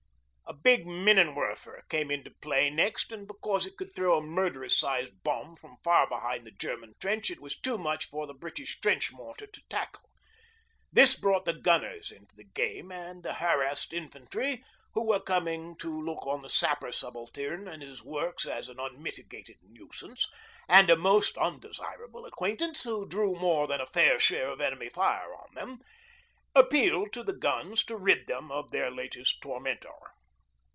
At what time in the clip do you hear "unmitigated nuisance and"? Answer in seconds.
18.77-20.89